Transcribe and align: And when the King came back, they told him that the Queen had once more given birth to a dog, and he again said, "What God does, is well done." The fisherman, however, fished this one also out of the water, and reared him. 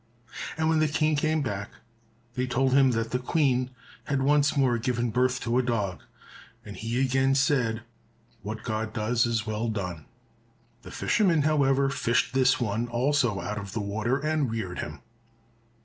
And 0.57 0.67
when 0.67 0.79
the 0.79 0.87
King 0.87 1.15
came 1.15 1.43
back, 1.43 1.69
they 2.33 2.47
told 2.47 2.73
him 2.73 2.89
that 2.93 3.11
the 3.11 3.19
Queen 3.19 3.69
had 4.05 4.23
once 4.23 4.57
more 4.57 4.79
given 4.79 5.11
birth 5.11 5.39
to 5.41 5.59
a 5.59 5.61
dog, 5.61 6.01
and 6.65 6.75
he 6.75 6.99
again 6.99 7.35
said, 7.35 7.83
"What 8.41 8.63
God 8.63 8.93
does, 8.93 9.27
is 9.27 9.45
well 9.45 9.67
done." 9.69 10.05
The 10.81 10.89
fisherman, 10.89 11.43
however, 11.43 11.91
fished 11.91 12.33
this 12.33 12.59
one 12.59 12.87
also 12.87 13.41
out 13.41 13.59
of 13.59 13.73
the 13.73 13.79
water, 13.79 14.17
and 14.17 14.49
reared 14.49 14.79
him. 14.79 15.01